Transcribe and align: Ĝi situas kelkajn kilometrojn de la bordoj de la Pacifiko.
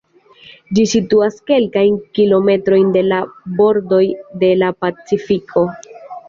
Ĝi 0.77 0.85
situas 0.93 1.35
kelkajn 1.49 1.99
kilometrojn 2.19 2.89
de 2.95 3.03
la 3.11 3.19
bordoj 3.61 4.01
de 4.45 4.51
la 4.63 4.71
Pacifiko. 4.87 5.67